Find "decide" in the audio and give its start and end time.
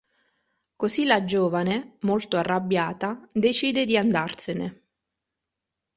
3.33-3.85